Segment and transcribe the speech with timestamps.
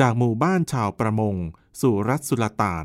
[0.00, 1.34] จากหมู่บ้านชาวประมง
[1.80, 2.84] สู่รัฐสุลต่าน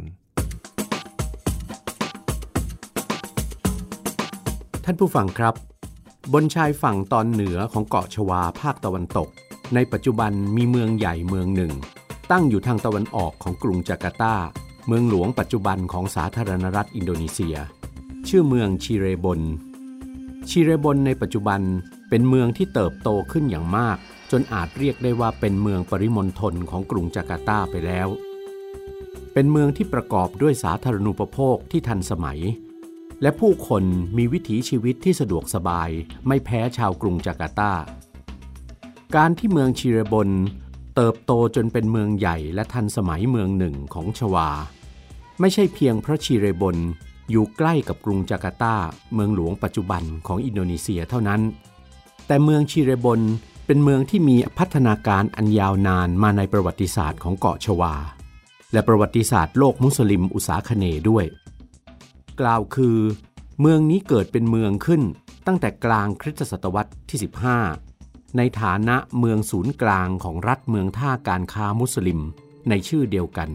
[4.83, 5.55] ท่านผู้ฟังครับ
[6.33, 9.29] บนชายฝั่งตอนเหนือของเกาะชวาภาคตะวันตก
[9.73, 11.73] ในปัจจุบันมีเมืองใหญ่เมืองหนึ่ง
[12.31, 14.35] ตั้งอยู่ทางตะวันออกของกรุงจาการ์ตา
[14.87, 17.55] เมืองหลวงปัจจุบันของสาธารณรัฐอินโดนีเซีย
[18.27, 19.41] ชื่อเมืองชิเรบน
[20.49, 21.61] ชิเรบนในปัจจุบัน
[22.09, 23.97] เป็นเมืองที่เติบโตขึ้นอย่างมาก
[24.31, 28.07] จนอาจเรียกได้ว่าเป็นเมืองปริมณฑลของกรุงจาการ์ตาไปแล้ว
[29.33, 32.39] เป็นเมืองที่ประกอบด้วยสาธารณูปโภคที่ทันสมัย
[33.21, 33.83] และผู้คน
[34.17, 35.89] มีวิถีชีวิตที่สะดวกสบาย
[36.27, 37.73] ไม่แพ้ชาวกรุงจาการ์ตา
[39.15, 40.29] การที่เมืองชิเรบน
[40.95, 44.49] เติบโตจนเป็นเมืองใหญ่และทันสมัยเมืองหนึ่งของชวา
[45.39, 46.77] ไม่ใช่เพียงเพราะชิเรบน
[47.31, 48.75] อยู่ใกล้กับกรุงจาการ์ตา
[49.13, 51.41] เมืองหลวงปัจจุบันของอินโดนีเซียเท่านั้น
[52.27, 53.19] แต่เมืองชิเรบน
[53.69, 57.95] เป็นเมืองที่มีพัฒนาการอันยาวนานมาในประวัติศาสตร์ของเกาะชวา
[58.73, 61.25] และประวัติศาสตร์โลกมุสลิมอุษาคเนด้วย
[62.39, 62.97] กล่าวคือ
[63.61, 65.01] เมืองนี้เกิดเป็นเมืองขึ้น
[65.47, 67.19] ตั้งแต่กลางคริสตศตวรรษที่
[67.77, 72.19] 15 ในฐานะเมืองศูนย์กลางของรัฐเมืองท่าการค้ามุสลิม
[72.69, 73.49] ในชื่อเดียวกัน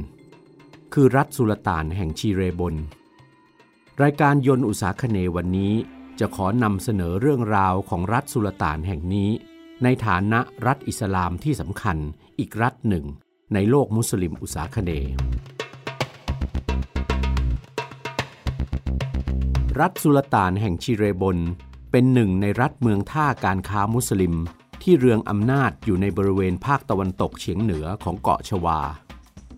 [0.93, 2.75] คือรัฐสุลต่านแห่งชีเรบน
[4.03, 5.75] รายการยนต์อุษาคเนวันนี้
[6.21, 9.31] จะขอนำเสนอเรื่องราวของรัฐสุลต่านแห่งนี้
[9.87, 11.97] ในฐานะรัฐอิสลามที่สำคัญ
[12.39, 13.05] อีกรัฐหนึ่ง
[13.55, 14.91] ในโลกมุสลิมอุษาคเน
[19.81, 21.39] รัฐสุลต่านแห่งชิเรบน
[21.91, 24.35] เป็นหนึ่งในรัฐเมืองท่าการค้ามุสลิม
[24.83, 28.81] ที่เรืองอำนาจอยู่ในบริเวณภาคตะวันตกเฉียงเหนือของเกาะชวา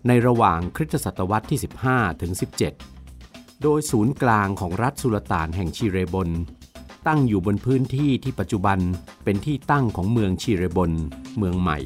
[0.07, 1.59] ในระหว่างคริสตศตวรรษที่
[1.89, 2.31] 15 ถึง
[2.95, 6.29] 17 โดยศูนย์กลางของรัฐสุลต่านแห่งชิเรบน
[7.07, 8.79] ตั้งอยู่บนพื้นที่ที่ปัจจุบัน
[9.23, 10.91] เป็นที่ตั้งของเมืองชิเรบน
[11.37, 11.79] เมืองใหม่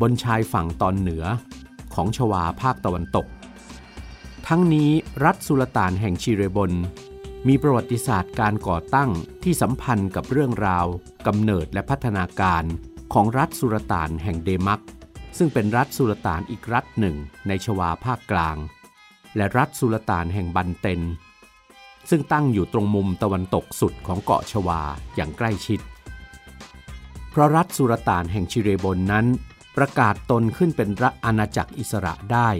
[0.00, 1.24] บนชายฝั่งตอนเหนือ
[1.94, 3.26] ของชวาภาคตะวันตก
[4.48, 4.90] ทั้งนี้
[5.24, 6.72] รัฐสุลต่านแห่งชิเรบน
[7.48, 9.10] มีประวัติศาสตร์การก่อตั้ง
[9.42, 10.86] ที่สัมพันธ์กับเรื่องราว
[11.26, 12.64] กำเนิดและพัฒนาการ
[13.12, 14.82] ของรัฐสุลต่านแห่งเดมัก
[15.38, 17.16] ซึ่งเป็นรัฐสุลต่านอีกรัฐหนึ่ง
[17.48, 18.56] ในชวาภาคกลาง
[19.36, 21.00] และรัฐสุลต่านแห่งบันเตน
[22.10, 24.80] ซึ่งตั้งอยู่ตรงมุมตะวันตกสุดของเกาะชวา
[25.16, 25.80] อย่างใกล้ชิด
[27.30, 29.26] เพราะรัฐสุลต่านแห่งชิเรบนนั้น
[29.76, 32.50] ประกาศตนขึ้นเป็นรัฐอาณาจักรอิสระได้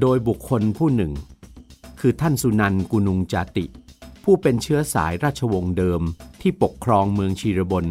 [0.00, 1.12] โดยบุคคลผู้หนึ่ง
[2.00, 3.66] คือท่านสุนันกุนุงจาติ
[4.24, 6.02] ผู้เป็นเชื้อสายราชวงศ์เดิม
[6.40, 7.86] ที่ปกครองเมืองชีรบน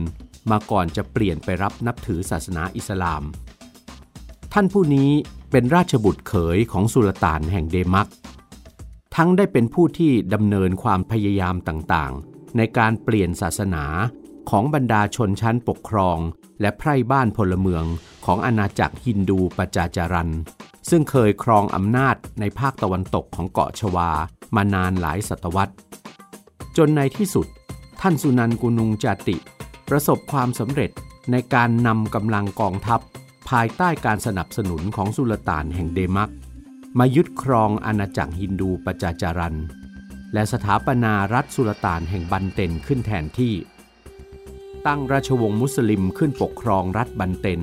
[0.51, 3.23] มาก่อนจะเปลี่ยนไปรับนับถือศาสนาอิสลาม
[4.53, 5.11] ท่านผู้นี้
[5.51, 8.07] เป็นราชบุตรเขยของสุลต่านแห่งเดมัก
[9.19, 13.85] ทั้งได้เป็นผู้ที่ดำเนินความพยายามต่างๆ ในการเปลี่ยนศาสนา
[14.49, 16.17] ของบรรดาชนชั้นปกครอง
[16.61, 17.83] และไพร่บ้านพลเมือง
[18.25, 20.33] ของอาณาจักรฮินดูปจาจารัน
[20.89, 24.09] ซึ่งเคยครองอำนาจในภาคตะวันตกของเกาะชวา
[24.55, 25.73] มานานหลายศตวรรษ
[26.77, 27.47] จนในที่สุด
[28.01, 29.37] ท่านสุนันกุนุงจาติ
[29.89, 30.91] ประสบความสำเร็จ
[31.31, 32.99] ในการนำกำลังกองทัพ
[33.49, 36.31] ภายใต้การสนับสนุนของสุลต่านแห่งเดมัก
[36.99, 39.57] มายึดครองอาณาจักรฮินดูปจาจารัน
[40.33, 43.53] และสถาปนารัฐสุลต่านแห่งบันเตนขึ้นแทนที่
[44.87, 47.61] ตั้งราชวงศ์มุสลิมขึ้นปกครองรัฐบันเตน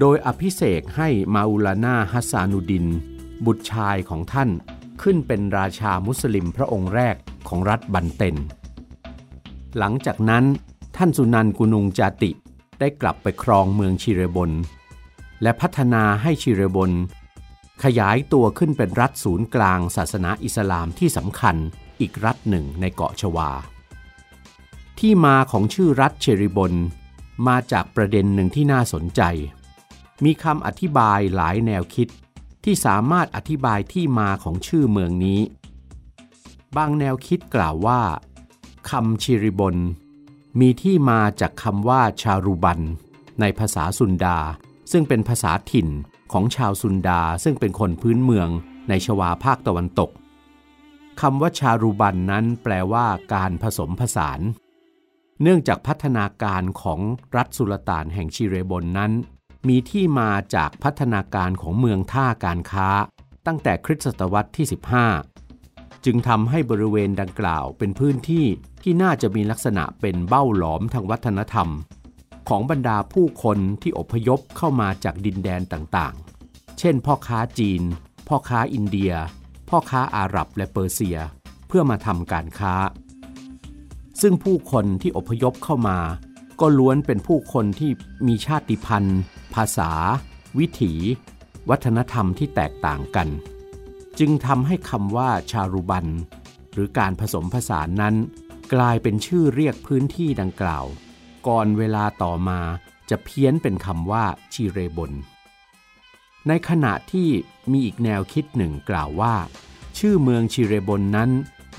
[0.00, 2.86] โดยอภิเษกให้มาอุลานาฮัสานุดิน
[3.46, 4.50] บุตรชายของท่าน
[5.02, 7.16] ขึ้นเป็นราชามุสลิมพระองค์แรก
[7.48, 8.36] ของรัฐบันเตน
[9.78, 10.44] หลังจากนั้น
[10.96, 12.30] ท่านสุนันกุนุงจาติ
[12.80, 14.50] ได้กลับไปครองเมืองชิเรบน
[15.42, 16.90] และพัฒนาให้ชิเรบน
[17.84, 21.56] ขยายตัวขึ้นเป็นรัฐศูนย์กลางศาสนาอิสลามที่สำคัญ
[22.00, 23.50] อีกรัฐหนึ่งในเกาะชวา
[24.98, 26.72] ที่มาของชื่อรัฐเชริบน
[27.48, 29.22] มาจากประเด็นหนึ่งที่น่าสนใจ
[30.24, 32.08] มีคำอธิบายหลายแนวคิด
[32.64, 35.40] ที่สามารถอธิบายที่มาของชื่อเมืองนี้
[36.76, 38.02] บางแนวคิดกล่าวว่า
[38.90, 39.76] คำชิริบน
[40.60, 42.80] มีที่มาจากคำว่าชารูบัน
[43.40, 44.38] ในภาษาสุนดา
[44.92, 45.88] ซึ่งเป็นภาษาถิ่น
[46.32, 48.48] ของชาวสุนดาซึ่งเป็นคนพื้นเมือง
[48.88, 50.10] ในชวาภาคตะวันตก
[51.20, 54.40] คำว่าชารูบันนั้นแปลว่าการผสมผสาน
[55.42, 57.00] เนื่องจากพัฒนาการของ
[57.36, 59.12] รัฐสุลต่านแห่งชิเรบนนั้น
[59.68, 62.88] มีที่มาจากพัฒนาการของเมืองท่าการค้า
[63.46, 64.66] ตั้งแต่คริสตศตวรรษที่
[65.34, 68.46] 15 จึงทำให้บริเวณดังกล่าวเป็นพื้นที่
[68.82, 71.68] ที่น่าจะมีลักษณะเป็นเบ้าหลอมทางวัฒนธรรม
[72.48, 77.82] ของบรรดาผู้คนที่อพยพเข้ามาจากดินแดนต่างๆ เช่น พ่อค้าจีน
[78.28, 79.12] พ่อค้าอินเดีย
[79.68, 81.18] พ่อค้าอาหรับและเปอร์เซีย
[81.68, 82.74] เพื่อมาทำการค้า
[84.20, 85.98] ซึ่งผู้คนที่อพยพเข้ามา
[86.60, 87.90] ก็ล้วนเป็นผู้คนที่
[88.26, 89.20] มีชาติพันธุ์
[89.54, 89.90] ภาษา
[90.58, 90.92] วิถี
[91.70, 93.28] วัฒนธรรมที่แตกต่างกัน
[94.18, 96.06] จึงทำให้คำว่าชารุบัน
[96.72, 98.14] หรือการผสมผสานนั้น
[98.74, 100.84] กลายเป็นชื่อเรียกพื้นที่ดังกล่าว
[101.46, 102.60] ก่อนเวลาต่อมา
[103.10, 105.12] จะเพี้ยนเป็นคำว่าชีเรบน
[106.48, 107.28] ในขณะที่
[107.70, 109.34] มีอีกแนวคิดหนึ่งกล่าวว่า
[109.98, 111.30] ชื่อเมืองชิเรบนนั้น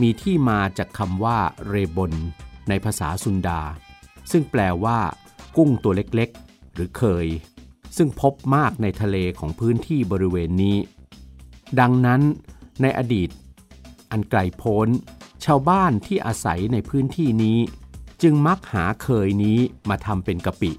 [0.01, 1.37] มีที่มาจากคำว่า
[1.69, 2.13] เรบน
[2.69, 3.61] ในภาษาซุนดา
[4.31, 4.99] ซึ่งแปลว่า
[5.57, 7.27] กุ้งตัวเล็กๆ หรือเคย
[7.97, 10.77] ซึ่งพบมากในทะเลของพื้นที่บริเวณนี้
[11.79, 12.21] ดังนั้น
[12.81, 13.29] ในอดีต
[14.11, 14.87] อันไกลโพ้น
[15.45, 17.57] ชาวบ้านที่อาศัยในพื้นที่นี้
[18.21, 19.59] จึงมักหาเคยนี้
[19.89, 20.71] มาทำเป็นกะปิ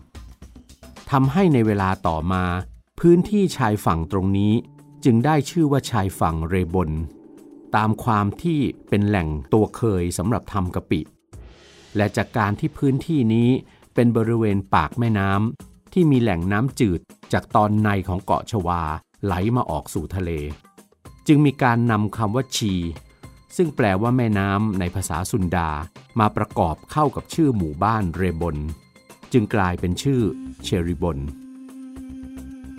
[1.11, 2.45] ทำให้ในเวลาต่อมา
[3.01, 4.53] พื้นที่ชายฝั่งตรงนี้
[5.05, 6.91] จึงได้ชื่อว่าชายฝั่งเรบน
[7.77, 11.01] ตามความที่เป็นแหล่งตัวเคยสำหรับทำกะปิ
[11.97, 13.49] และจากการที่พื้นที่นี้
[13.95, 17.01] เป็นบริเวณปากแม่น้ำที่มีแหล่งน้ำจืด
[17.33, 18.83] จากตอนในของเกาะชวา
[19.25, 20.31] ไหลมาออกสู่ทะเล
[21.27, 22.75] จึงมีการนำคำว่าชี
[23.57, 25.71] ซึ่งแปลว่าแม่น้ำในภาษาสุนดา
[26.21, 28.57] มาประกอบเข้ากับชื่อหมู่บ้านเรบน
[29.33, 30.21] จึงกลายเป็นชื่อ
[30.65, 31.19] เชริบน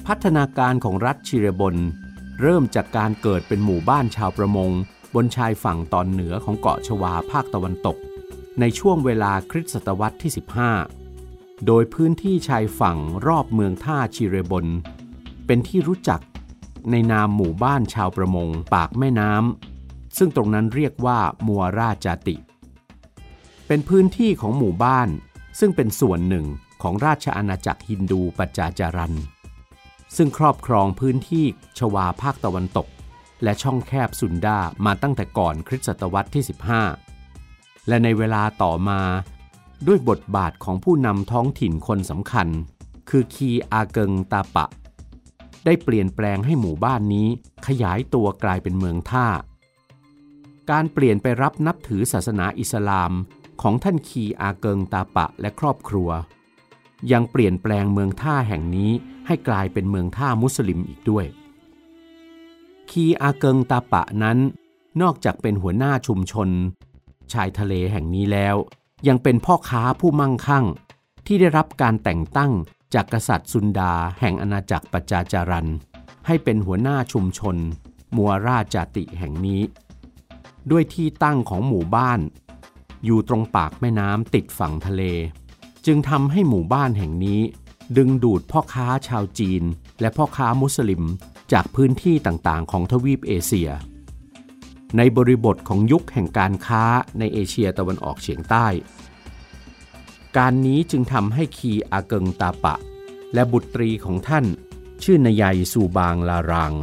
[0.08, 1.76] พัฒนาการของรัฐชิเรบน
[2.42, 4.72] เริ่มจากการเกิดเป็นหมู่บ้านชาวประมง
[5.16, 7.98] บนชายฝั่งตอนเหนือของเกาะชวาภาคตะวันตก
[8.60, 10.32] ในช่วงเวลาคริสตศตวรรษที่
[10.98, 14.66] 15 โดยพื้นที่ชายฝั่งรอบเมืองท่าชิเรบน
[15.46, 16.22] เป็นที่รู้จัก
[16.92, 19.69] ในนามหมู่บ้านชาวประมง ปากแม่น้ำ
[20.20, 22.36] ซึ่งตรงนั้นเรียกว่ามัวราจาติ
[23.68, 25.10] เป็นพื้นที่ของหมู่บ้าน
[25.60, 26.46] ซึ่งเป็นส่วนหนึ่ง
[26.82, 29.16] ของราชอาณาจักรฮินดูปัจจาจารัน
[30.16, 31.46] ซึ่งครอบครองพื้นที่
[31.78, 32.88] ชวาภาคตะวันตก
[33.44, 36.44] และช่องแคบสุนดามาตั้งแต่ก่อนคริสตศตวรรษที่
[37.16, 39.02] 15 และในเวลาต่อมา
[39.88, 42.48] ด้วยบทบาทของผู้นำท้องถิ่นคนสำคัญ
[43.10, 44.66] คือคีอาเกิงตาปะ
[45.66, 47.28] ได้เปลี่ยนแปลงให้หมู่บ้านนี้
[47.68, 49.28] ขยายตัวกลายเป็นเมืองท่า
[50.72, 53.12] การเปลี่ยนไปรับนับถือศาสนาอิสลาม
[53.62, 56.10] ของท่านคีอาเกิงตาปะและครอบครัว
[57.12, 58.92] ยังเปลี่ยนแปลงเมืองท่าแห่งนี้
[59.28, 61.26] ให้กลายเป็นเมืองท่ามุสลิมอีกด้วย
[62.90, 64.38] คีอาเกิงตาปะนั้น
[65.02, 66.50] นอกจากเป็นหัวหน้าชุมชน
[67.34, 68.56] ชายทะเลแห่งนี้แล้ว
[69.08, 70.66] ยังเป็นพ่อค้าผู้มั่งคั่ง
[71.26, 72.52] ที่ได้รับการแต่งตั้ง
[72.94, 75.68] จากกษัตริย์ซุนดาแห่งอาณาจักรปัจจาจารัน
[76.28, 77.56] ให้เป็นหัวหน้าชุมชน
[78.16, 79.62] มัวราจาติแห่งนี้
[80.72, 82.20] ด้วยที่ตั้งของหมู่บ้าน
[83.06, 85.04] อยู่ตรงปากแม่น้ำติดฝั่งทะเล
[85.86, 87.42] จึงทำให้หมู่บ้านแห่งนี้
[87.98, 89.64] ดึงดูดพ่อค้าชาวจีน
[90.02, 91.04] และพ่อค้ามุสลิม
[91.52, 93.70] จากพื้นที่ต่างๆ ของทวีปเอเชีย
[94.98, 96.84] ในบริบทของยุคแห่งการค้า
[97.20, 98.68] ในเอเชียตะวันออกเฉียงใต้
[100.38, 102.76] การนี้จึงทำให้คีอาเกิงตาปะ
[103.34, 104.46] และบุตรีของท่าน
[105.04, 106.74] ชื่อนายายซูบางลาราง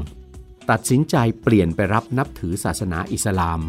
[0.71, 3.61] ตัดสินใจเปลี่ยนไปรับนับถือศาสนาอิสลาม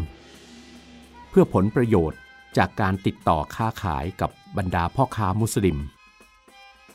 [1.28, 2.20] เพื่อผลประโยชน์
[2.56, 5.78] จากการติดต่อค้าขายกับบรรดาพ่อค้ามุสลิม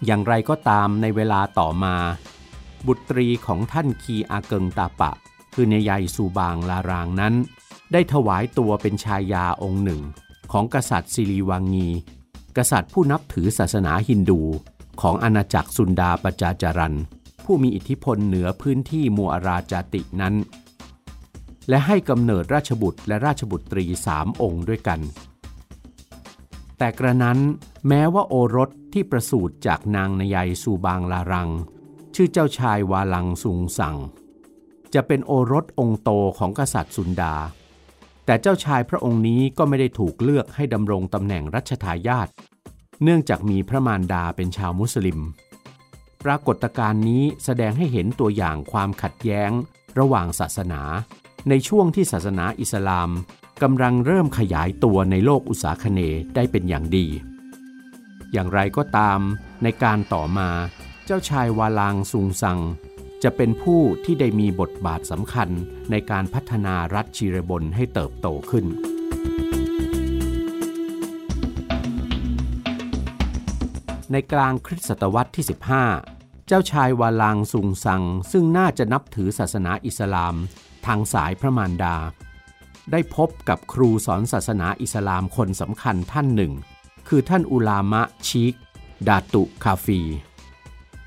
[0.05, 1.95] อย่างไรก็ตามในเวลาต่อมา
[2.87, 5.11] บุตรีของท่านคีอาเกิงตาปะ
[5.53, 7.33] คือเนยายซูบางลารางนั้น
[7.91, 10.01] ได้ถวายตัวเป็นชายาองค์หนึ่ง
[10.51, 11.89] ของกษัตริย์ซิริวังงี
[12.57, 14.41] กษัตริย์ผู้นับถือศาสนาฮินดู
[15.01, 16.95] ของอาณาจักรสุนดาปจาจารัน
[17.45, 20.35] ผู้มีอิทธิพลเหนือพื้นที่มัวอาราจาตินั้น
[21.69, 24.99] และให้กำเนิดราชบุตรและราชบุตรีสามองค์ด้วยกัน
[26.77, 27.39] แต่กระนั้น
[27.87, 31.49] แม้ว่าโอรสที่ประสูติจากนางนายายซูบางลารัง
[32.15, 33.97] ชื่อเจ้าชายวาลังซุงสัง
[34.93, 37.35] จะเป็นโอรสองค์โตของกษัตริย์สุนดา
[38.25, 42.27] แต่เจ้าชายพระองค์นี้ก็ไม่ได้ถูกเลือกให้ดำรงตำแหน่งรัชทายาท
[43.03, 45.19] เนื่องจากมีพระมารดาเป็นชาวมุสลิม
[46.25, 49.51] ปรากฏการณ์นี้แสดงให้เห็นตัวอย่างความขัดแย้ง
[49.99, 50.81] ระหว่างศาสนา
[51.49, 53.09] ในช่วงที่ศาสนาอิสลาม
[53.63, 55.99] กำลังเริ่มขยายตัวในโลกอุตสาคเน
[56.35, 57.05] ได้เป็นอย่างดี
[58.33, 59.19] อย่างไรก็ตาม
[59.63, 60.49] ในการต่อมา
[61.05, 62.59] เจ้าชายวาลางซุงซัง
[63.23, 65.49] จะเป็นผู้ที่ได้มีบทบาทสำคัญ
[65.91, 68.65] ในการพัฒนารัฐชิเรบนให้เติบโตขึ้น
[74.11, 75.45] ในกลางคริสตศตวรรษที่
[75.79, 76.12] 15
[76.55, 80.35] จ้าจ้าชายวาลางซุงซัง ซึ่งน่าจะนับถือศาสนาอิสลาม
[80.85, 81.95] ทางสายพระมารดา
[82.91, 86.53] ได้พบกับครูสอนศาสนาอิสลามคนสำคัญท่านหนึ่ง
[87.07, 88.53] คือท่านอุลามะชีก
[89.07, 90.01] ดาตุคาฟี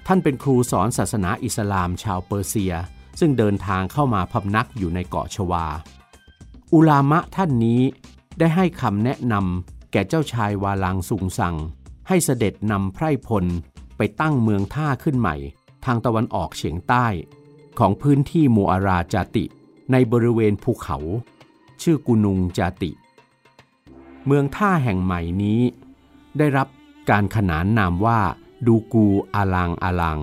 [0.06, 2.74] ท่านเป็นครูสอนศาสนาอิสลามชาวเปอร์เซีย
[3.20, 5.66] ซึ่งเดินทางเข้ามาพำนักอยู่ในเกาะชวา
[6.74, 7.80] อุลามะท่านนี้
[8.38, 11.54] ได้ให้คำแนะนำแก่เจ้าชายวาลางซุงซัง
[12.08, 13.46] ให้เสด็จนำไพร่พล
[13.96, 15.36] ไปตั้งเมืองท่าขึ้นใหม่
[15.84, 17.06] ทางตะวันออกเฉียงใต้
[17.78, 19.44] ของพื้นที่มูอาราจาติ
[19.92, 20.98] ในบริเวณภูเขา
[21.82, 22.90] ชื่อกุนุงจาติ
[24.26, 25.60] เมืองท่าแห่งใหม่นี้
[26.38, 26.68] ได้รับ
[27.10, 28.20] การขนานนามว่า
[28.66, 30.20] ดูกูอาลังอาลัง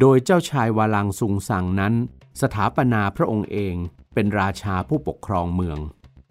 [0.00, 1.94] โดยเจ้าชายวาลังซุงซังนั้น
[2.40, 3.74] สถาปนาพระองค์เอง
[4.14, 5.78] เป็นราชาผู้ปกครองเมือง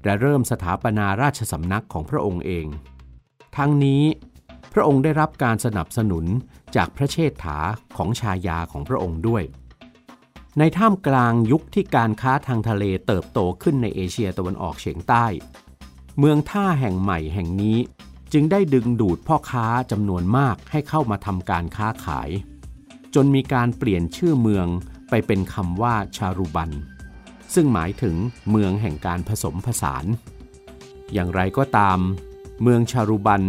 [0.03, 2.65] และเริ่มสถาปนาราชสำนักของพระองค์เอง
[3.57, 4.03] ทั้งนี้
[4.73, 6.25] พระองค์ได้รับการสนับสนุน
[6.75, 7.57] จากพระเชษฐา
[7.97, 9.43] ของชายาของพระองค์ด้วย
[10.59, 15.25] ในท่ามกลางยุคที่การค้าทางทะเลเติบโตขึ้นในเอเชียตะวันออกเฉียงใต้
[16.19, 17.77] เมืองท่าแห่งใหม่แห่งนี้
[18.33, 22.29] จึงได้ดึงดูดพ่อค้าจำนวนมากให้เข้ามาทำการค้าขาย
[23.15, 24.67] จนมีการเปลี่ยนชื่อเมือง
[25.09, 26.71] ไปเป็นคำว่าชารุบัน
[27.53, 28.15] ซึ่งหมายถึง
[28.51, 30.05] เมืองแห่งการผสมผสาน
[31.13, 31.99] อย่างไรก็ตาม
[32.61, 33.43] เมืองชารุบัน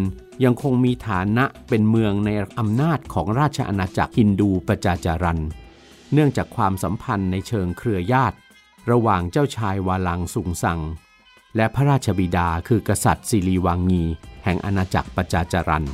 [0.45, 5.43] ยังคงมีฐานะเป็นเมืองในอำนาจของราชอาณาจักรฮินดูปจาจารัน
[6.13, 8.37] เนื่องจากความสัมพันธ์ในเชิงเครือญาติ
[8.91, 10.81] ระหว่างเจ้าชายวาลังสุงสัง
[11.57, 14.05] และพระราชบิดาคือกษัตริย์สิริวังงี
[14.45, 15.87] แห่งอาณาจักรปจาจารัน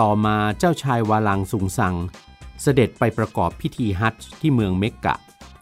[0.00, 1.94] ต่อมาเจ้าชายวาลังสุงสัง
[2.62, 5.14] เสด็จไปประกอบพิธีฮัจญ์ที่เมืองเมกกะ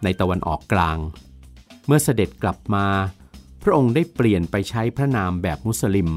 [0.03, 0.99] ในตะวันออกกลาง
[1.87, 2.87] เมื่อเสด็จกลับมา
[3.63, 6.11] พระองค์ได้เปลี่ยนไปใช้พระนามแบบมุสลิม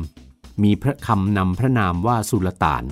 [0.63, 2.83] มีพระคำนำพระนามว่าสุลต่าน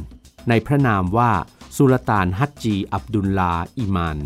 [0.49, 1.31] ในพระนามว่า
[1.77, 4.17] สุลต่านฮัจจีอับดุลลาอิมาน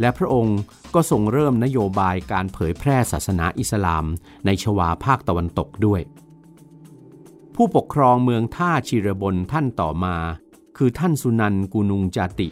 [0.00, 0.58] และพระองค์
[0.94, 4.04] ก็ทรงเริ่มนโยบายการเผยแพร่ศาสนาอิสลาม
[4.46, 6.00] ในชวาภาคตะวันตกด้วย
[7.54, 10.16] ผู้ปกครองเมืองท่าชิระบนท่านต่อมา
[10.76, 12.48] คือท่านสุนันกุนุงจาติ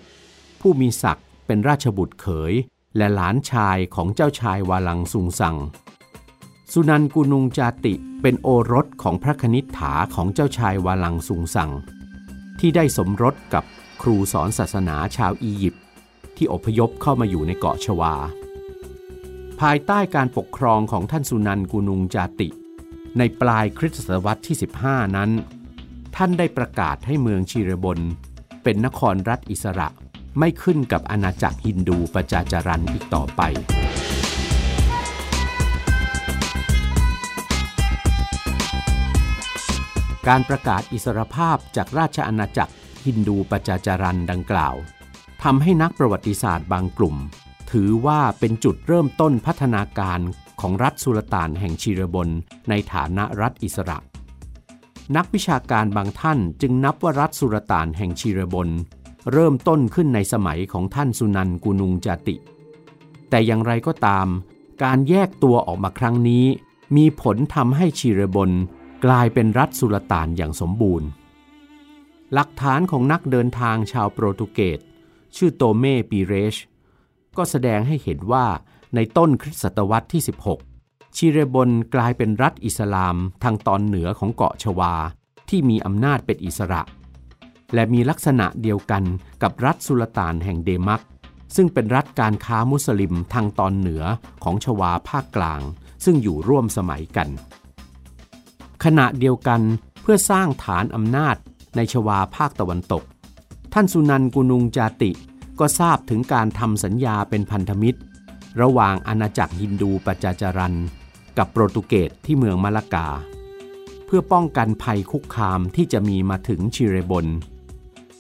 [0.61, 2.52] ผู้มีศักดิ์เป็นราชบุตรเขย
[2.97, 5.57] และหลานชายของเจ้าชายวาลังซุงสัง
[6.73, 11.71] สุนันกุนุงจาติเป็นโอรสของพระคณิษฐาของเจ้าชายวาลังซุงสัง
[12.61, 13.65] ที่ได้สมรสกับ
[14.03, 15.83] ครูสอนศาสนาชาวอียิปต์
[16.37, 18.15] ที่อพยพเข้ามาอยู่ในเกาะชวา
[19.61, 22.49] ภายใต้การปกครองของท่านสุนันกุนุงจาติ
[23.19, 24.57] ในปลายคริสตศตวรรษที่
[24.87, 25.31] 15 นั้น
[26.17, 27.99] ท่านได้ประกาศให้เมืองชีรบน
[28.63, 29.89] เป็นนครรัฐอิสระ
[30.39, 33.43] ไม่ขึ้นกับอาณาจักรฮินดูประจาจารันอีกต่อไป
[40.29, 42.73] การประกาศอิสรภาพจากราชอาณาจักร
[43.05, 44.75] ฮินดูประจาจารันดังกล่าว
[45.43, 47.17] ทำให้นักประวัติศาสตร์บางกลุ่ม
[47.71, 50.21] ถือว่าเป็นจุดเริ่มต้นพัฒนาการ
[50.61, 52.29] ของรัฐสุลต่านแห่งชีรบน
[52.69, 53.99] ในฐานะรัฐอิสระ
[55.17, 58.69] นักวิชาการบางท่านจึงนับว่ารัฐสุลต่านแห่งชีรบน
[59.33, 62.37] เริ่มต้นขึ้นในสมัยของท่านสุนันกุนุงจติ
[63.31, 64.27] แต่อย่างไรก็ตาม
[64.83, 66.45] การแยกตัวออกมาครั้งนี้
[66.97, 68.53] มีผลทำให้ชีรบน
[69.05, 71.09] กลายเป็นรัฐสุลต่านอย่างสมบูรณ์
[72.33, 74.81] หลักฐานของนักเดินทางชาวโปรตุเกส
[75.37, 76.57] ชื่อโตเม่ปีเรช
[77.37, 78.47] ก็แสดงให้เห็นว่า
[78.95, 80.23] ในต้นคริสตศตวรรษที่
[80.69, 84.95] 16 ชิเรบนกลายเป็นรัฐอิสลามทางตอนเหนือของเกาะชวา
[85.49, 86.83] ที่มีอำนาจเป็นอิสระ
[87.75, 89.05] และมีลักษณะเดียวกัน
[89.43, 91.02] กับรัฐสุลต่านแห่งเดมัก
[91.57, 94.02] ซึ่งเป็นรัฐการค้ามุสลิมทางตอนเหนือ
[94.45, 95.61] ของชวาภาคกลาง
[96.05, 97.28] ซึ่งอยู่ร่วมสมัยกัน
[98.85, 99.61] ขณะเดียวกัน
[100.03, 101.37] เพื่อสร้างฐานอำนาจ
[101.77, 103.05] ในชวาภาคตะวันตก
[103.73, 105.11] ท่านสุนันกุนุงจาติ
[105.61, 108.01] ก็ทราบถึงการทำสัญญาเป็นพันธมิตร
[108.61, 110.75] ระหว่างอาณาจักรฮินดูปจาจารัน
[111.37, 113.09] กับโปรตุเกสที่เมืองมะละกา
[114.07, 117.27] เพื่อป้องกันภัยคุกคามที่จะมีมาถึงชิเรบน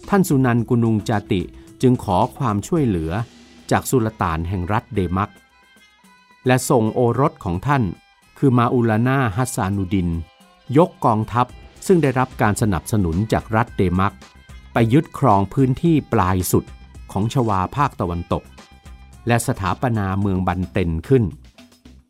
[0.08, 1.42] ท่านสุนันกุนุงจาติ
[1.82, 3.12] จึงขอความช่วยเหลือ
[3.70, 5.30] จากสุลต่านแห่งรัฐเดมัก
[6.46, 7.82] และส่งโอรสของท่าน
[8.38, 10.08] คือมาอุลานาฮัสซานุดิน
[10.76, 11.46] ยกกองทัพ
[11.86, 14.14] ซึ่งได้รับการสนับสนุนจากรัฐเดมัก
[14.72, 16.64] ไปยึดครองพื้นที่ปลายสุด
[17.12, 18.42] ของชวาภาคตะวันตก
[19.26, 21.24] และสถาปนาเมืองบันเตนขึ้น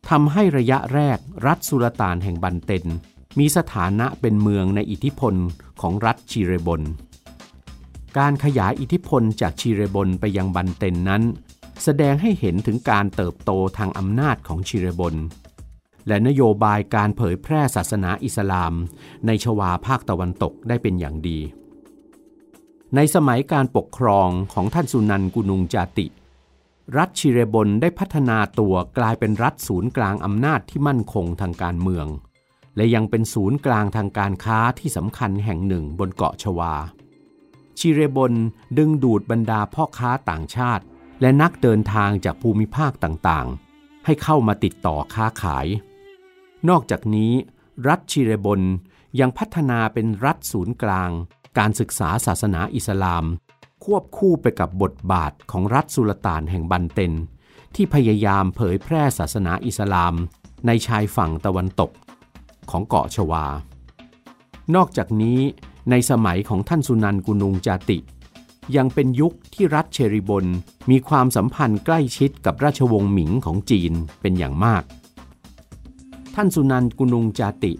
[0.09, 2.85] ทำให้ระยะแรกรัฐสุลต่านแห่งบันเตน
[3.39, 5.35] มีสถานะเป็นเมืองในอิทธิพล
[5.81, 6.81] ของรัฐชีเรบน
[8.17, 11.23] การขยายอิทธิพลจากชีเรบนไปยังบันเตนนั้น
[11.83, 15.15] แสดงให้เห็นถึงการเติบโตทางอำนาจของชีเรบน
[16.09, 18.73] และนโยบายการเผยแพร่ศาสนาอิสลาม
[19.25, 21.39] ในชวาภาคตะวันตกได้เป็นอย่างดี
[22.95, 26.07] ในสมัยการปกครองของท่านสุนันกุนุงจาติ
[26.97, 32.07] รัฐชิเรบนได้พัฒนาตัวกลายเป็นรัฐศูนย์กลางอำนาจที่มั่นคงทางการเมือง
[32.75, 36.73] และยังเป็นศูนย์กลางทางการค้าที่สำคัญแห่งหนึ่งบนเกาะชวา
[37.79, 38.33] ชิเรบน
[38.77, 40.83] ดึงดูดบรรดาพ่อค้าต่างชาติ
[41.21, 45.67] และนักเดินทางจากภูมิภาคต่างๆ ให้เข้ามาติดต่อค้าขาย
[46.69, 47.31] นอกจากนี้
[47.87, 48.61] รัฐชิเรบน
[49.19, 51.09] ยังพัฒนาเป็นรัฐศูนย์กลาง
[51.57, 53.25] การศึกษาศาสนาอิสลาม
[53.83, 57.13] ควบคู่ไปกับบทบาทของรัฐสุลต่านแห่งบันเตน
[57.75, 60.13] ที่พยายามเผยแพร่ศาสนาอิสลาม
[60.67, 61.91] ในชายฝั่งตะวันตก
[62.71, 63.45] ของเกาะชวา
[64.75, 65.39] นอกจากนี้
[65.89, 67.99] ในสมัยของท่านสุนันกุนุงจาติ
[68.75, 70.45] ยังเป็นยุคที่รัฐเชริบน
[70.89, 74.83] มีความสัมพันธ์ใกล้ชิดกับราชวงศ์หมิงของจีนเป็นอย่างมาก
[76.41, 77.73] ท่านสุนันกุนุงจาติ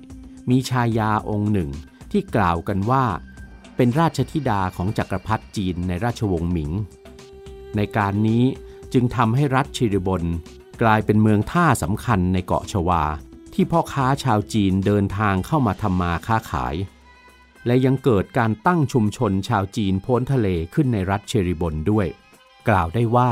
[0.50, 1.70] มีชายาองค์หนึ่ง
[2.12, 3.06] ที่กล่าวกันว่า
[3.76, 6.72] เป็นราชธิดาของจักรพรรดิจีนในราชวงศ์หมิง
[7.76, 8.44] ในการนี้
[8.94, 10.24] จึงทำให้รัฐชิริบน
[10.82, 13.04] กลายเป็นเมืองท่าสำคัญในเกาะชวา
[13.54, 16.76] ที่พ่อค้าชาวจีนเดินทางเข้ามาทำมาค้าขาย
[17.66, 22.08] และยังเกิดการตั้งชุมชนชาวจีนพ้นทะเลขึ้นในรัฐเชริบนด้วย
[22.70, 23.32] กล่าวได้ว่า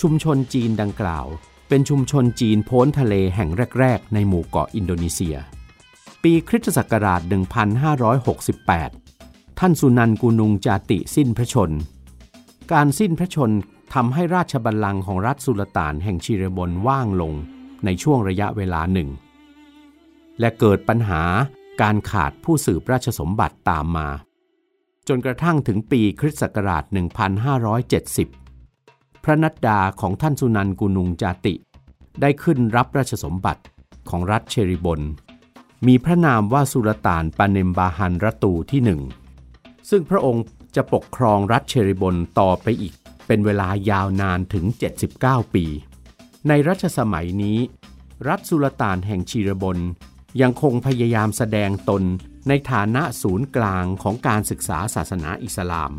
[0.00, 1.28] ชุมชนจีนดังกล่าว
[1.68, 5.36] เป็นชุมชนจีนพ้นทะเลแห่งแรก ๆ ในหมู่เกาะอินโดนีเซีย
[6.22, 7.20] ปีคริสตศักราช
[8.80, 11.70] 1568 ท่านสุนันกุนุงจาติสิ้นพระชน
[12.72, 13.50] การสิ้นพระชน
[13.94, 17.32] ทำให้ราชบัลลังก์ของรัฐสุลต่านแห่งชิเรบนว่างลง
[17.84, 19.08] ในช่วงระยะเวลาหนึ่ง
[20.40, 21.22] และเกิดปัญหา
[21.82, 24.08] การขาดผู้สืบราชสมบัติตามมา
[25.08, 26.84] จนกระทั่งถึงปีคริสต์ศักราช
[27.66, 28.45] 1570
[29.28, 31.54] พระนัดดาของท่านสุนันกุนุงจาติ
[32.20, 33.62] ได้ขึ้นรับราชสมบัติ
[34.08, 35.00] ของรัฐเชริบน
[35.86, 39.00] มีพระนามว่าสุลต่านปาเนมบาฮันรตูที่หนึ่ง
[39.90, 40.44] ซึ่งพระองค์
[40.76, 42.94] จะปกครองรัฐเชริบนต่อไปอีก
[43.26, 44.64] เป็นเวลายาวนานถึง
[45.10, 45.64] 79 ปี
[46.48, 47.58] ในรัชสมัยนี้
[48.28, 49.78] รัฐสุลต่านแห่งชีรบน
[50.40, 52.02] ยังคงพยายามแสดงตน
[52.48, 55.92] ในฐานะศูนย์กลางของการศึกษาศาสนาอิสลาม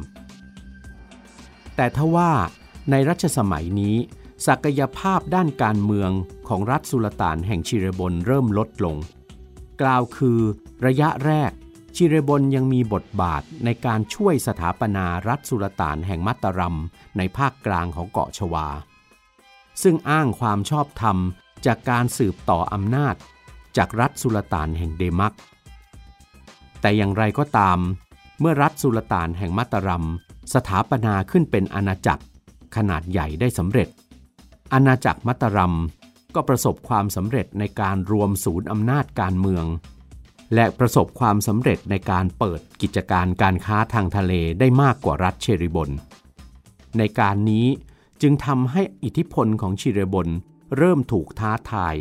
[1.76, 2.32] แต่ทว่า
[3.10, 3.96] รัชสมัยนี้
[4.48, 6.12] ศักยภาพด้านการเมือง
[6.48, 8.98] ของรัฐสุลต่านแห่งชิเรบนเริ่มลดลง
[9.82, 10.40] กล่าวคือ
[10.86, 11.52] ระยะแรก
[11.96, 16.78] ชิเรบนยังมีบทบาทในการช่วยสถาปนารัฐสุลต่านแห่งมัตตารัม
[17.18, 18.68] ในภาคกลางของเกาะชวา
[19.84, 21.18] ซึ่งอ้างความชอบธรรม
[21.66, 23.16] จากการสืบต่ออำนาจ
[23.78, 25.34] จากรัฐสุลต่านแห่งเดมัก
[26.82, 27.80] แต่อย่างไรก็ตาม
[28.40, 30.06] เมื่อรัฐสุลต่านแห่งมัตตารัม
[30.54, 32.24] สถาปนาขึ้นเป็นอาณาจักร
[32.76, 33.90] ขนาดใหญ่ได้สำเร็จ
[34.74, 35.76] อาณาจักรมัตตารัม
[36.36, 39.66] ก็ประสบความสำเร็จในการรวมศูนย์อำนาจการเมือง
[40.56, 45.90] และประสบความสำเร็จในการเปิดกิจการการค้าทางทะเลได้มากกว่ารัฐเชริบน
[46.98, 47.68] ในการนี้
[48.22, 50.28] จึงทำให้อิทธิพลของชิเรบน
[50.78, 51.96] เริ่มถูกท้าทาย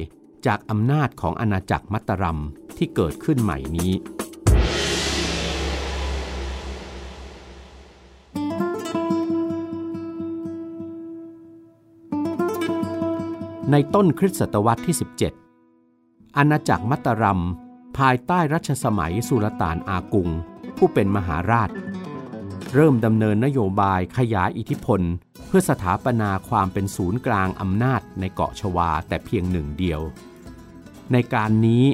[0.46, 2.40] จากอำนาจของอาณาจักรมัตตรัม
[2.76, 3.92] ที่เกิดขึ้นใหม่นี้
[13.72, 14.96] ในต้นคริสตศตวรรษที่
[15.66, 17.40] 17 อาณาจักรมัตตรัม
[17.98, 20.28] ภายใต้รัชสมัยสุลต่านอากุง
[20.76, 21.70] ผู้เป็นมหาราช
[22.74, 25.00] เริ่มดำเนินนโยบายขยายอิทธิพล
[25.46, 30.00] เพื่อสถาปนาความเป็นศูนย์กลางอำนาจในเกาะชวาแต่เพียงหนึ่งเดียว
[31.12, 31.84] ในการนี้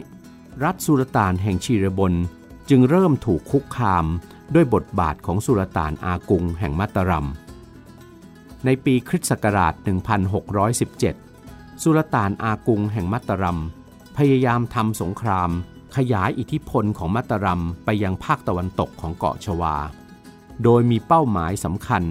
[0.64, 2.14] รัฐสุลต่านแห่งชีรบน
[2.70, 4.06] จึงเริ่มถูกคุกคาม
[4.54, 7.26] ด้วยบทบาทของสุลต่านอากุงแห่งมัตตรัม
[8.64, 11.31] ในปีคริสต์ศักราช 1617
[11.82, 13.58] สุลต่านอากุงแห่งมัตตรัม
[14.16, 15.50] พยายามทำสงคราม
[15.96, 19.76] ขยายอิทธิพลของมัตตรัมไปยังภาคตะวันตกของเกาะชวา
[20.62, 22.02] โดยมีเป้าหมายสำคัญ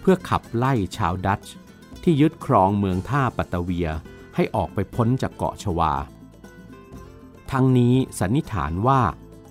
[0.00, 1.52] เพื่อขับไล่ชาวดัตช์
[2.02, 3.88] ที่ยึดครองเมืองท่าปัตเวีย
[4.34, 5.92] ให้ออกไปพ้นจากเกาะชวา
[7.50, 9.00] ทั้งนี้สันนิษฐานว่า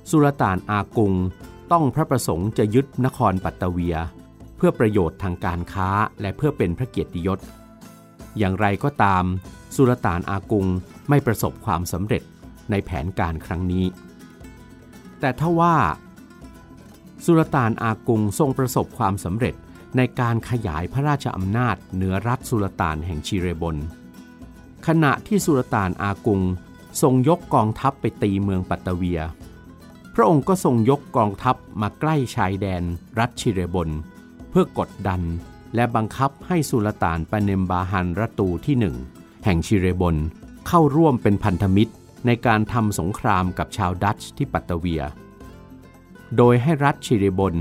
[0.09, 1.13] สุลต่านอากุง
[1.71, 3.95] ต้องพระประสงค์จะยึดนครปัตเวีย
[4.57, 5.89] เพื่อประโยชน์ทางการค้า
[6.21, 7.39] และเพื่อเป็นพระเกียรติยศ
[8.37, 9.23] อย่างไรก็ตาม
[9.75, 10.67] สุลต่านอากุง
[11.09, 12.23] ไม่ประสบความสำเร็จ
[12.71, 13.85] ในแผนการครั้งนี้
[15.19, 15.75] แต่ถ้าว่า
[17.25, 19.55] สุลต่านอากุงทรงประสบความสำเร็จ
[19.97, 23.75] ในการขยายพระราชอำนาจเหนือรัฐสุลต่านแห่งชิเรบน
[24.87, 26.41] ขณะที่สุลต่านอากุง
[27.01, 29.21] ทรงยกกองทัพไปตีเมืองปัตตเวีย
[30.15, 32.83] พระองค์ก็ทรงยกกองทัพมาใกล้ชายแดน
[33.19, 33.89] รัฐชิเรบน
[34.49, 35.21] เพื่อกดดัน
[35.75, 38.95] และบังคับให้สุลต่านปาเนมบาฮันรัตูที่หนึ่ง
[39.45, 40.15] แห่งชิเรบน
[40.67, 41.93] เข้าร่วมเป็นพันธมิตร
[42.25, 45.03] ในการทำสงครามกับชาวดัตช์ที่ปัตตเวีย
[46.37, 47.55] โดยให้รัฐชิเรบน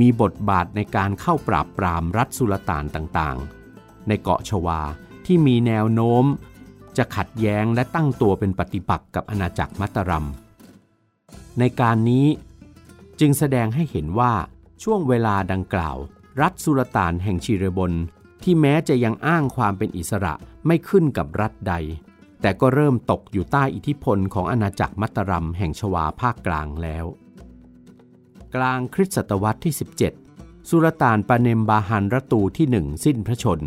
[0.00, 4.80] มีบทบาทในการเข้าปราบปรามรัฐสุลต่านต่างๆ ในเกาะชวา
[5.26, 6.24] ที่มีแนวโน้ม
[6.96, 10.26] จะขัดแย้งและตั้งตัวเป็นปฏิปักษ์กับอาณาจักรมัตตารัม
[11.58, 12.26] ในการนี้
[13.20, 14.32] จึงแสดงให้เห็นว่า
[14.82, 15.96] ช่วงเวลาดังกล่าว
[16.40, 17.92] รัฐสุลต่านแห่งชิเรบน
[18.42, 20.34] ที่แม้จะยังอ้างความเป็นอิสระ
[20.66, 21.74] ไม่ขึ้นกับรัฐใด
[22.40, 27.04] แต่ก็เริ่มตกอยู่ใต้อิทธิพลของอาณาจักรมัตตารัมแห่งชวาภาคกลางแล้ว
[28.54, 29.74] กลางคริสตศตวรรษที่
[30.18, 33.60] 17 สุลต่านปาเนมบาฮันรัตูที่หนึ่งสิ้นพระชน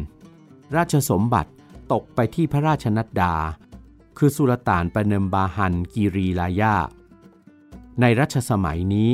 [0.76, 1.52] ราชสมบัติ
[1.94, 3.34] ตกไปที่พระราชนัดดา
[4.18, 6.76] คือสุลต่านปาเนมบาฮันกีรีลายา
[8.02, 9.10] ในรัชสมัยนี้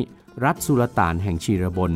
[0.45, 1.93] รัฐสุลต่านแห่งชีรบน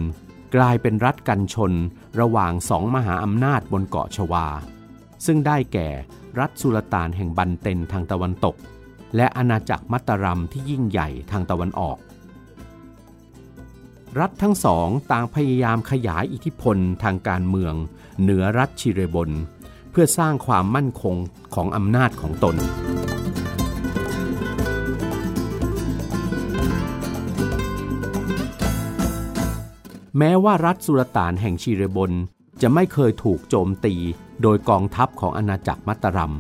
[0.55, 1.73] กลายเป็นรัฐกันชน
[2.19, 4.47] ระหว่างสองมหาอำนาจบนเกาะชวา
[5.25, 5.89] ซึ่งได้แก่
[6.39, 8.55] รัฐสุลต่านแห่งบันเตนทางตะวันตก
[9.15, 11.97] และอาณาจักรมัตตารัมที่ยิ่งใหญ่ทางตะวันออก
[14.19, 17.73] รัฐทั้งสองต่างพยายามขยายอิทธิพลทางการเมือง
[18.21, 19.29] เหนือรัฐชิเรบน
[19.91, 21.15] เพื่อสร้างความมั่นคง
[21.55, 22.55] ของอำนาจของตน
[30.17, 32.11] แม้ว่ารัฐสุลต่านแห่งชีเรบน
[32.61, 33.95] จะไม่เคยถูกโจมตี
[34.41, 36.33] โดยกองทัพของอาณาจักรมัตตารัม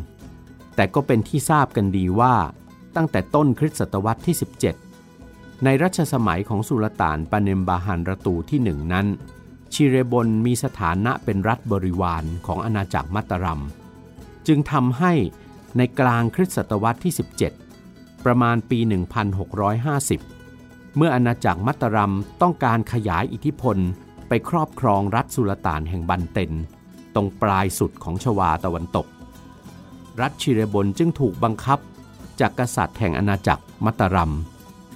[0.75, 2.35] แต่ก็เป็นที่ทราบกันดีว่า
[2.95, 4.35] ตั้งแต่ต้นคริสตศตวรรษที่
[4.99, 9.07] 17 ในรัชสมัยของสุลต่านปาเนมบาฮันรตูที่หนึ่งนั้น
[9.73, 13.61] ชีเรบนมีสถานะเป็นรัฐบริวารของอาณาจักรมัตตารัม
[14.47, 15.13] จึงทำให้
[15.77, 17.13] ในกลางคริสตศตวรรษที่
[17.69, 20.42] 17 ประมาณปี 1650
[20.95, 23.77] เมื่ออาณาจักรมัตตรัมต้องการขยายอิทธิพล
[24.27, 26.51] ไปครอบครองรัฐสุลต่านแห่งบันเตน
[27.15, 29.07] ตรงปลายสุดของชวาตะวันตก
[30.21, 31.79] รัฐชิเรบนจึงถูกบังคับ
[32.39, 34.33] จากกษัตริย์แห่งอาณาจักรมัตตรัม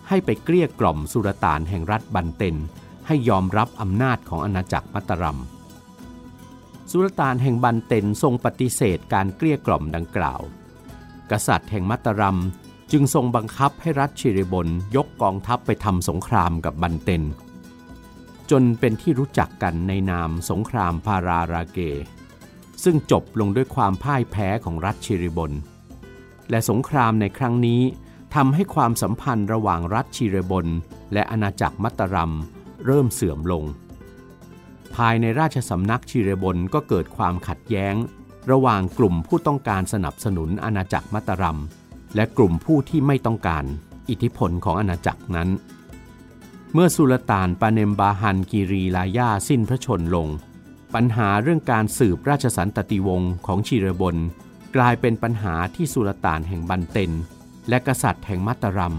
[0.08, 2.56] ให้ไปเกลี้ยกล่อมสุลต่านแห่งรัฐบันเตน
[3.08, 5.40] ให้ยอมรับอำนาจของอาณาจักรมัตตรัม
[6.92, 10.42] สุลต่านแห่งบันเตนทรงปฏิเสธการเกลี้ยกล่อมดังกล่าว
[11.32, 12.38] กษัตริย์แห่งมัตตรัม
[12.92, 17.24] จึงทรงบังคับให้รัฐชิริบนยกกองทัพไปทำสงครามกับบันเตน
[18.52, 21.80] จนเป็นที่รู้จักกันในนามสงครามพาราราเก
[22.84, 25.52] ซึ่งจบลงด้วยความพ่ายแพ้ของรัฐชิริบน
[26.50, 27.82] และสงครามในครั้งนี้
[28.36, 30.68] ทำให้ความสัมพันธ์ระหว่างรัฐชิริบน
[31.14, 32.34] และอาณาจักรมัตตรัม
[32.86, 33.64] เริ่มเสื่อมลง
[34.96, 37.96] ภายในราชสำนักชิเรบนก็เกิดความขัดแย้ง
[38.52, 41.60] ระหว่างกลุ่มผู้ต้องการสนับสนุนอาณาจักรมัตตรัม
[42.16, 43.66] และกลุ่มผู้ที่ไม่ต้องการ
[44.10, 45.50] อิทธิพลของอาณาจักรนั้น
[46.74, 50.28] เมื่อสุลต่านปาเนมบาฮันกีรีลายาสิ้นพระชนลง
[50.94, 54.16] ปัญหาเรื่องการสืบราชสันตติวงศ์ของชีรบน
[54.76, 57.12] กลายเป็นปัญหาที่สุลต่านแห่งบันเตน
[57.70, 58.96] และกษัตริย์แห่งมัตตารัม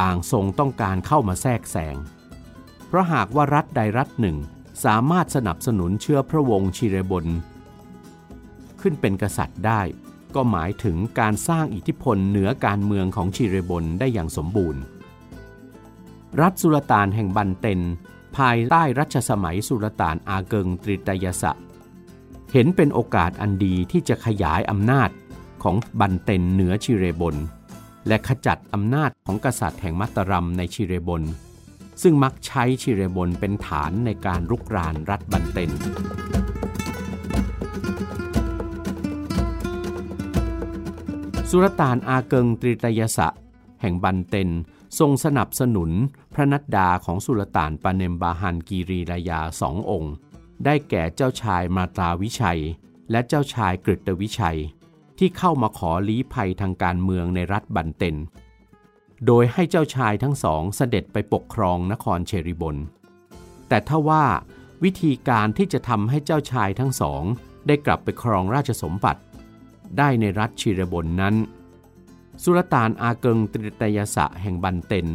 [0.00, 1.96] ต่างทรงต้องการเข้ามาแทรกแซง
[2.88, 4.36] เพราะหากว่ารัฐใดรัฐหนึ่ง
[4.84, 7.26] สามารถสนับสนุนเชื้อพระวงศ์ชีเรบน
[8.80, 9.80] ขึ้นเป็นกษัตริย์ได้
[10.34, 14.82] ก็หมายถึงการสร้างอิทธิพลเหนือการเมืองของชิเรบนได้อย่างสมบูรณ์
[16.40, 17.80] รัฐสุลต่านแห่งบันเตน
[18.36, 21.52] ภายใต้รัชสมัยสุลต่านอาเกิงตริตยสะ
[22.52, 25.10] เห็นเป็นโอกาสอันดีที่จะขยายอำนาจ
[25.62, 27.36] ของบันเตนเหนือชิเรบน
[28.08, 31.22] และขจัดอำนาจของกษัตริย์แห่งมัตตรัมในชิเรบน
[32.02, 35.70] ซึ่งมักใช้ชิเรบนเป็นฐานในการรุกรานรัฐบันเตน
[41.52, 43.28] สุลต่านอาเกิงตริตยสะ
[43.80, 44.50] แห่งบันเตน
[44.98, 45.90] ทรงสนับสนุน
[46.34, 50.14] พระนัดดาของสุลต่านปาเนมบาฮันกีรีรายาสององค์
[50.64, 52.60] ได้แก่เจ้าชายมาตาวิชัย
[53.10, 54.58] และเจ้าชายกฤตวิชัย
[55.18, 58.16] ที่เข้ามาขอลี้ภัยทางการเมืองในรัฐบันเตน
[59.26, 62.76] โดยให้เจ้าชายทั้งสองเสด็จไปปกครองนครเชริบน
[63.68, 64.24] แต่ถ้าว่า
[64.84, 67.22] วิธีการที่จะทำให้เจ้าชายทั้งสอง
[67.66, 69.20] ได้กลับไปครองราชสมบัติ
[69.98, 71.34] ได้ในรัฐชิรบนนั้น
[72.42, 75.06] สุลต่านอาเกิงตริตยสะแห่งบันเตน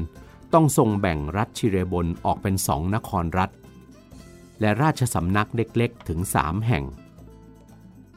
[0.53, 3.49] ต้องทรงแบ่งรัฐชิเรบนออกเป็นสองนครรัฐ
[4.59, 6.83] และราชสำนักเล็กๆถึงสามแห่ง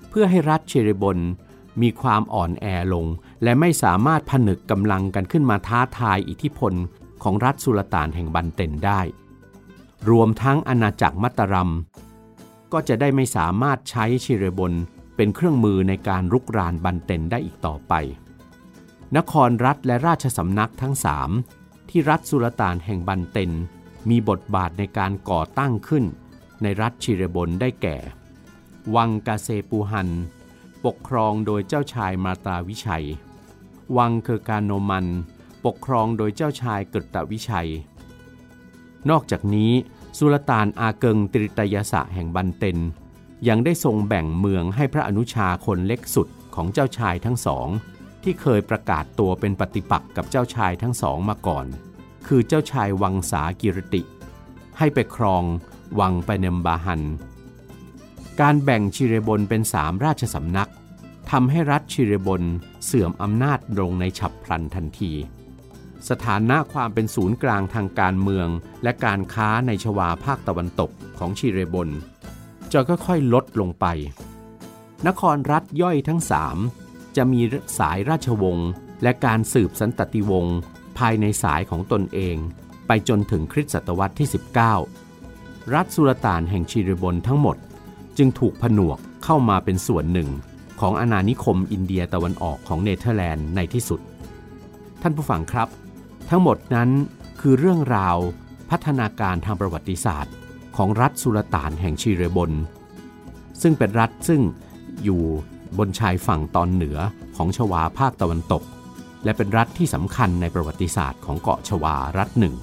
[0.08, 1.18] เพื่อให้รัฐชิเรบน
[1.82, 3.06] มีความอ่อนแอลง
[3.42, 6.74] และไม่สามารถผนึกกำลังกันขึ้นมาท้าทายอิทธิพล
[7.22, 9.00] ของรัฐสุลต่านแห่งบันเตนได้
[10.10, 11.70] รวมทั้งอาณาจักรมัตตรัม
[12.72, 14.72] ก็จะได้ไม่สามารถใช้ชิเรบน
[15.16, 17.94] เป็นเครื่องมือในการรุกรานบันเตนได้อีกต่อไป
[19.16, 21.30] นครรัฐและราชสำนักทั้งสาม
[21.90, 23.52] ที่รัฐสุลต่านแห่งบันเตน
[24.10, 26.04] มีบทบาทในการก่อตั้งขึ้น
[26.62, 27.96] ในรัฐชิเรบนได้แก่
[28.94, 30.08] วังกาเซปูฮัน
[30.84, 33.06] ปกครองโดยเจ้าชายมาตาวิชัย
[33.96, 35.06] วังเคอร์กาโนมัน
[35.64, 37.70] ปกครองโดยเจ้าชายกฤตวิชัย
[39.10, 39.72] นอกจากนี้
[40.18, 42.78] สุลต่านอาเกิงตริตยสะแห่งบันเตน
[43.48, 47.68] ยังได้ทรงแบ่งเมืองให้พระอนุชาคนเล็กสุดของเจ้าชายทั้งสอง
[48.22, 51.66] ที่เคยประกาศตัวเป็นปฏิปักษ์กับเจ้าชายทั้งสองมาก่อน
[52.26, 54.02] คือเจ้าชายวังสากิรติ
[54.78, 55.44] ให้ไปครอง
[56.00, 57.02] วังไปเนมบาฮัน
[58.40, 60.70] การแบ่งชิเรบนเป็นสามราชสำนัก
[61.30, 62.42] ทำให้รัฐชิเรบน
[62.84, 65.12] เสื่อมอำนาจลงในฉับพลันทันที
[66.08, 68.48] สถานะความเป็นศูนย์กลางทางการเมือง
[68.82, 71.88] และการค้าในชวาภาคตะวันตกของชิเรบน
[72.72, 73.86] จะค่อยๆลดลงไป
[75.06, 76.56] นครรัฐย่อยทั้งสาม
[77.16, 77.40] จะมี
[77.78, 78.70] สายราชวงศ์
[79.02, 80.56] และการสืบสันตติวงศ์
[80.98, 82.36] ภายในสายของตนเอง
[82.86, 84.28] ไปจนถึงคริสตศตวรรษที่
[85.00, 87.56] 19 รัฐสุลต่านแห่งชิเรบนทั้งหมด
[88.18, 90.30] จึงถูกผนวกเข้ามาเป็นส่วนหนึ่ง
[90.80, 94.00] ของอาณานิคมอินเดียตะวันออกของเนเธอร์แลนด์ในที่สุด
[95.02, 95.68] ท่านผู้ฟังครับ
[96.30, 96.90] ทั้งหมดนั้น
[97.40, 98.16] คือเรื่องราว
[98.70, 100.34] พัฒนาการทางประวัติศาสตร์
[100.76, 102.52] ของรัฐสุลต่านแห่งชิเรบน
[103.62, 104.40] ซึ่งเป็นรัฐซึ่ง
[105.04, 105.22] อยู่
[105.78, 106.98] บนชายฝั่งตอนเหนือ
[107.36, 108.62] ของชวาภาคตะวันตก
[109.24, 112.54] และเป็นรัฐที่สำคัญในประวัติศาสตร์ของเกาะชวารัฐหนึ่ง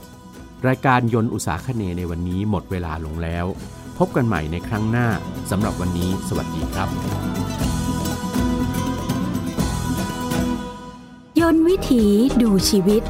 [0.67, 3.45] รายการยนต์อุตสาคเนในวันนี้หมดเวลาลงแล้ว
[3.97, 5.08] พบกันใหม่ในครั้งหน้า
[5.52, 6.88] สำหรับวันนี้ สวัสดีครับ
[11.39, 12.06] ยนต์วิถี
[12.41, 13.02] ดูชีวิต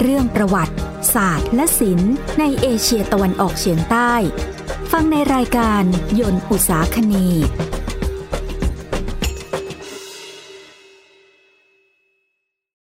[0.00, 0.74] เรื่องประวัติ
[1.14, 4.12] ศาสตร์ และศิลป์ในเอเชียตะวันออกเฉียงใต้
[4.92, 5.82] ฟังในรายการ
[6.20, 7.14] ยนต์อุตสาคเน